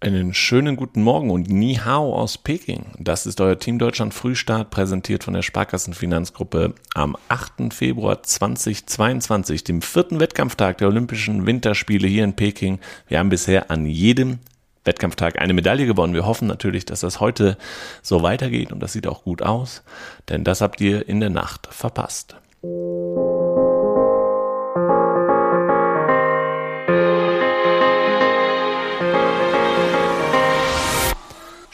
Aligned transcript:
Einen 0.00 0.32
schönen 0.32 0.76
guten 0.76 1.02
Morgen 1.02 1.28
und 1.28 1.50
Ni 1.50 1.74
Hao 1.74 2.14
aus 2.14 2.38
Peking. 2.38 2.86
Das 3.00 3.26
ist 3.26 3.40
euer 3.40 3.58
Team 3.58 3.80
Deutschland 3.80 4.14
Frühstart, 4.14 4.70
präsentiert 4.70 5.24
von 5.24 5.34
der 5.34 5.42
Sparkassenfinanzgruppe 5.42 6.74
am 6.94 7.16
8. 7.28 7.74
Februar 7.74 8.22
2022, 8.22 9.64
dem 9.64 9.82
vierten 9.82 10.20
Wettkampftag 10.20 10.78
der 10.78 10.86
Olympischen 10.86 11.46
Winterspiele 11.46 12.06
hier 12.06 12.22
in 12.22 12.36
Peking. 12.36 12.78
Wir 13.08 13.18
haben 13.18 13.28
bisher 13.28 13.72
an 13.72 13.86
jedem 13.86 14.38
Wettkampftag 14.84 15.40
eine 15.40 15.52
Medaille 15.52 15.86
gewonnen. 15.86 16.14
Wir 16.14 16.26
hoffen 16.26 16.46
natürlich, 16.46 16.84
dass 16.84 17.00
das 17.00 17.18
heute 17.18 17.58
so 18.00 18.22
weitergeht 18.22 18.70
und 18.70 18.78
das 18.78 18.92
sieht 18.92 19.08
auch 19.08 19.24
gut 19.24 19.42
aus, 19.42 19.82
denn 20.28 20.44
das 20.44 20.60
habt 20.60 20.80
ihr 20.80 21.08
in 21.08 21.18
der 21.18 21.30
Nacht 21.30 21.66
verpasst. 21.74 22.36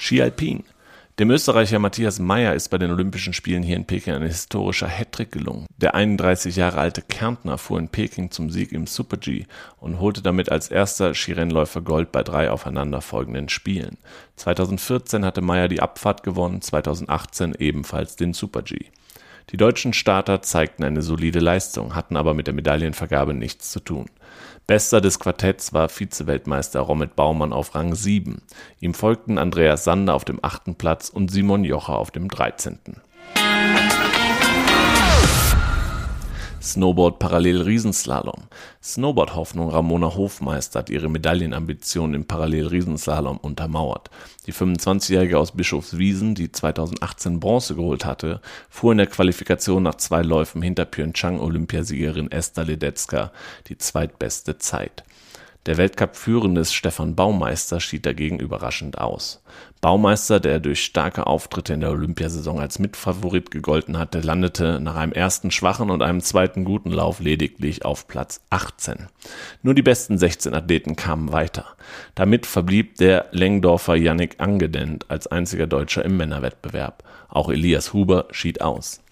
Ski 0.04 0.20
Alpin. 0.20 0.64
Dem 1.18 1.30
Österreicher 1.30 1.78
Matthias 1.78 2.18
Meyer 2.18 2.52
ist 2.52 2.68
bei 2.68 2.76
den 2.76 2.90
Olympischen 2.90 3.32
Spielen 3.32 3.62
hier 3.62 3.76
in 3.76 3.86
Peking 3.86 4.12
ein 4.12 4.20
historischer 4.20 4.86
Hattrick 4.86 5.32
gelungen. 5.32 5.64
Der 5.78 5.94
31 5.94 6.56
Jahre 6.56 6.76
alte 6.76 7.00
Kärntner 7.00 7.56
fuhr 7.56 7.78
in 7.78 7.88
Peking 7.88 8.30
zum 8.30 8.50
Sieg 8.50 8.72
im 8.72 8.86
Super-G 8.86 9.46
und 9.80 10.00
holte 10.00 10.20
damit 10.20 10.52
als 10.52 10.68
erster 10.68 11.14
Skirennläufer 11.14 11.80
Gold 11.80 12.12
bei 12.12 12.22
drei 12.22 12.50
aufeinanderfolgenden 12.50 13.48
Spielen. 13.48 13.96
2014 14.36 15.24
hatte 15.24 15.40
Meyer 15.40 15.68
die 15.68 15.80
Abfahrt 15.80 16.22
gewonnen, 16.22 16.60
2018 16.60 17.54
ebenfalls 17.58 18.16
den 18.16 18.34
Super-G. 18.34 18.90
Die 19.50 19.56
deutschen 19.56 19.92
Starter 19.92 20.42
zeigten 20.42 20.84
eine 20.84 21.02
solide 21.02 21.38
Leistung, 21.38 21.94
hatten 21.94 22.16
aber 22.16 22.34
mit 22.34 22.46
der 22.46 22.54
Medaillenvergabe 22.54 23.34
nichts 23.34 23.70
zu 23.70 23.80
tun. 23.80 24.06
Bester 24.66 25.00
des 25.02 25.18
Quartetts 25.18 25.74
war 25.74 25.88
Vize-Weltmeister 25.90 26.80
Romet 26.80 27.16
Baumann 27.16 27.52
auf 27.52 27.74
Rang 27.74 27.94
7. 27.94 28.40
Ihm 28.80 28.94
folgten 28.94 29.36
Andreas 29.36 29.84
Sander 29.84 30.14
auf 30.14 30.24
dem 30.24 30.38
achten 30.42 30.74
Platz 30.74 31.10
und 31.10 31.30
Simon 31.30 31.64
Jocher 31.64 31.98
auf 31.98 32.10
dem 32.10 32.28
13. 32.28 32.78
Snowboard 36.74 37.20
Parallel 37.20 37.62
Riesenslalom. 37.62 38.48
Snowboard-Hoffnung 38.82 39.70
Ramona 39.70 40.16
Hofmeister 40.16 40.80
hat 40.80 40.90
ihre 40.90 41.08
Medaillenambitionen 41.08 42.16
im 42.16 42.24
Parallel 42.24 42.66
Riesenslalom 42.66 43.36
untermauert. 43.36 44.10
Die 44.46 44.52
25-Jährige 44.52 45.38
aus 45.38 45.52
Bischofswiesen, 45.52 46.34
die 46.34 46.50
2018 46.50 47.38
Bronze 47.38 47.76
geholt 47.76 48.04
hatte, 48.04 48.40
fuhr 48.68 48.90
in 48.90 48.98
der 48.98 49.06
Qualifikation 49.06 49.84
nach 49.84 49.94
zwei 49.94 50.22
Läufen 50.22 50.62
hinter 50.62 50.84
Pyeongchang-Olympiasiegerin 50.84 52.32
Esther 52.32 52.64
Ledetzka 52.64 53.30
die 53.68 53.78
zweitbeste 53.78 54.58
Zeit. 54.58 55.04
Der 55.66 55.78
Weltcup-Führende 55.78 56.62
Stefan 56.66 57.14
Baumeister 57.14 57.80
schied 57.80 58.04
dagegen 58.04 58.38
überraschend 58.38 58.98
aus. 58.98 59.42
Baumeister, 59.80 60.38
der 60.38 60.60
durch 60.60 60.84
starke 60.84 61.26
Auftritte 61.26 61.72
in 61.72 61.80
der 61.80 61.90
Olympiasaison 61.90 62.60
als 62.60 62.78
Mitfavorit 62.78 63.50
gegolten 63.50 63.98
hatte, 63.98 64.20
landete 64.20 64.78
nach 64.78 64.96
einem 64.96 65.12
ersten 65.12 65.50
schwachen 65.50 65.90
und 65.90 66.02
einem 66.02 66.20
zweiten 66.20 66.64
guten 66.64 66.90
Lauf 66.90 67.18
lediglich 67.20 67.84
auf 67.84 68.08
Platz 68.08 68.42
18. 68.50 69.06
Nur 69.62 69.72
die 69.72 69.82
besten 69.82 70.18
16 70.18 70.52
Athleten 70.52 70.96
kamen 70.96 71.32
weiter. 71.32 71.64
Damit 72.14 72.44
verblieb 72.44 72.96
der 72.96 73.28
Lengdorfer 73.30 73.96
Yannick 73.96 74.40
Angedent 74.40 75.10
als 75.10 75.26
einziger 75.26 75.66
Deutscher 75.66 76.04
im 76.04 76.18
Männerwettbewerb. 76.18 77.04
Auch 77.30 77.48
Elias 77.48 77.94
Huber 77.94 78.26
schied 78.32 78.60
aus. 78.60 79.03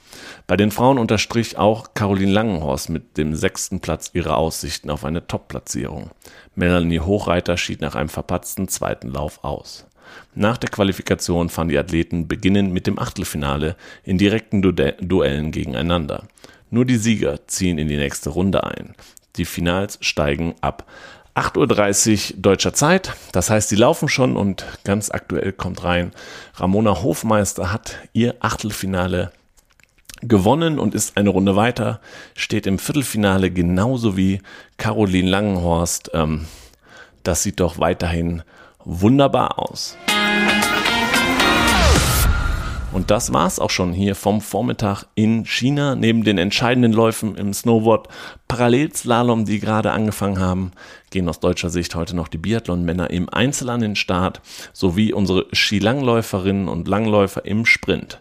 Bei 0.47 0.57
den 0.57 0.71
Frauen 0.71 0.99
unterstrich 0.99 1.57
auch 1.57 1.95
Caroline 1.95 2.33
Langenhorst 2.33 2.91
mit 2.91 3.17
dem 3.17 3.35
sechsten 3.35 3.81
Platz 3.81 4.11
ihre 4.13 4.37
Aussichten 4.37 4.91
auf 4.91 5.05
eine 5.05 5.27
Top-Platzierung. 5.27 6.11
Melanie 6.55 7.01
Hochreiter 7.01 7.57
schied 7.57 7.81
nach 7.81 7.95
einem 7.95 8.09
verpatzten 8.09 8.69
zweiten 8.69 9.09
Lauf 9.09 9.45
aus. 9.45 9.87
Nach 10.35 10.57
der 10.57 10.71
Qualifikation 10.71 11.49
fahren 11.49 11.69
die 11.69 11.79
Athleten 11.79 12.29
beginnend 12.29 12.73
mit 12.73 12.87
dem 12.87 12.99
Achtelfinale 12.99 13.77
in 14.05 14.19
direkten 14.19 14.63
du 14.63 14.73
Duellen 14.73 15.53
gegeneinander. 15.53 16.25
Nur 16.71 16.85
die 16.85 16.97
Sieger 16.97 17.47
ziehen 17.47 17.79
in 17.79 17.89
die 17.89 17.97
nächste 17.97 18.31
Runde 18.31 18.65
ein. 18.65 18.95
Die 19.37 19.45
Finals 19.45 19.99
steigen 20.01 20.55
ab. 20.61 20.87
8.30 21.35 22.35
Uhr 22.35 22.41
deutscher 22.43 22.75
Zeit, 22.75 23.15
das 23.33 23.49
heißt, 23.49 23.71
sie 23.71 23.77
laufen 23.77 24.09
schon 24.09 24.37
und 24.37 24.67
ganz 24.85 25.11
aktuell 25.11 25.53
kommt 25.53 25.83
rein. 25.83 26.13
Ramona 26.57 27.03
Hofmeister 27.03 27.73
hat 27.73 27.97
ihr 28.13 28.35
Achtelfinale 28.41 29.33
gewonnen 30.23 30.79
und 30.79 30.95
ist 30.95 31.17
eine 31.17 31.31
Runde 31.31 31.57
weiter, 31.57 32.01
steht 32.35 32.67
im 32.67 32.79
Viertelfinale 32.79 33.51
genauso 33.51 34.17
wie 34.17 34.41
Caroline 34.77 35.29
Langenhorst. 35.29 36.11
Ähm, 36.15 36.47
das 37.23 37.43
sieht 37.43 37.61
doch 37.61 37.79
weiterhin 37.79 38.43
wunderbar 38.85 39.59
aus. 39.59 39.97
Und 42.93 43.11
das 43.11 43.33
war's 43.33 43.59
auch 43.59 43.71
schon 43.71 43.95
hier 43.95 44.15
vom 44.15 44.43
Vormittag 44.43 45.05
in 45.15 45.47
China. 45.47 45.95
Neben 45.95 46.25
den 46.25 46.37
entscheidenden 46.37 46.93
Läufen 46.93 47.37
im 47.37 47.55
Snowboard 47.55 48.09
Parallelslalom, 48.49 49.47
die 49.47 49.61
gerade 49.61 49.93
angefangen 49.93 50.39
haben, 50.39 50.73
gehen 51.11 51.27
aus 51.29 51.41
deutscher 51.41 51.71
Sicht 51.71 51.95
heute 51.95 52.15
noch 52.15 52.29
die 52.29 52.37
Biathlon-Männer 52.37 53.09
im 53.09 53.31
Einzel 53.31 53.71
an 53.71 53.81
den 53.81 53.97
Start, 53.97 54.43
sowie 54.75 55.15
unsere 55.15 55.47
Skilangläuferinnen 55.55 56.69
und 56.69 56.87
Langläufer 56.87 57.47
im 57.47 57.65
Sprint. 57.65 58.21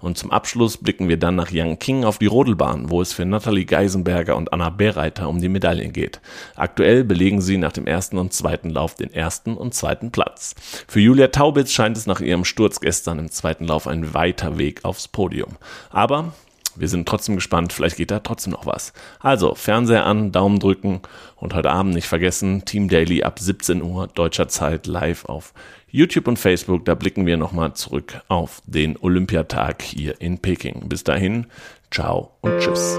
Und 0.00 0.16
zum 0.18 0.30
Abschluss 0.30 0.78
blicken 0.78 1.08
wir 1.08 1.18
dann 1.18 1.36
nach 1.36 1.50
Yangqing 1.50 2.04
auf 2.04 2.18
die 2.18 2.26
Rodelbahn, 2.26 2.90
wo 2.90 3.02
es 3.02 3.12
für 3.12 3.24
Nathalie 3.24 3.66
Geisenberger 3.66 4.36
und 4.36 4.52
Anna 4.52 4.70
Bereiter 4.70 5.28
um 5.28 5.40
die 5.40 5.48
Medaillen 5.48 5.92
geht. 5.92 6.20
Aktuell 6.56 7.04
belegen 7.04 7.40
sie 7.40 7.58
nach 7.58 7.72
dem 7.72 7.86
ersten 7.86 8.18
und 8.18 8.32
zweiten 8.32 8.70
Lauf 8.70 8.94
den 8.94 9.12
ersten 9.12 9.56
und 9.56 9.74
zweiten 9.74 10.10
Platz. 10.10 10.54
Für 10.88 11.00
Julia 11.00 11.28
Taubitz 11.28 11.72
scheint 11.72 11.96
es 11.96 12.06
nach 12.06 12.20
ihrem 12.20 12.44
Sturz 12.44 12.80
gestern 12.80 13.18
im 13.18 13.30
zweiten 13.30 13.66
Lauf 13.66 13.86
ein 13.86 14.14
weiter 14.14 14.58
Weg 14.58 14.84
aufs 14.84 15.08
Podium. 15.08 15.56
Aber 15.90 16.32
wir 16.80 16.88
sind 16.88 17.06
trotzdem 17.06 17.36
gespannt, 17.36 17.72
vielleicht 17.72 17.96
geht 17.96 18.10
da 18.10 18.20
trotzdem 18.20 18.52
noch 18.52 18.66
was. 18.66 18.92
Also, 19.20 19.54
Fernseher 19.54 20.06
an, 20.06 20.32
Daumen 20.32 20.58
drücken 20.58 21.00
und 21.36 21.54
heute 21.54 21.70
Abend 21.70 21.94
nicht 21.94 22.08
vergessen, 22.08 22.64
Team 22.64 22.88
Daily 22.88 23.22
ab 23.22 23.38
17 23.38 23.82
Uhr 23.82 24.08
deutscher 24.08 24.48
Zeit 24.48 24.86
live 24.86 25.26
auf 25.26 25.52
YouTube 25.88 26.28
und 26.28 26.38
Facebook. 26.38 26.84
Da 26.84 26.94
blicken 26.94 27.26
wir 27.26 27.36
nochmal 27.36 27.74
zurück 27.74 28.22
auf 28.28 28.62
den 28.64 28.96
Olympiatag 28.96 29.82
hier 29.82 30.20
in 30.20 30.38
Peking. 30.38 30.88
Bis 30.88 31.04
dahin, 31.04 31.46
ciao 31.90 32.32
und 32.40 32.58
tschüss. 32.58 32.96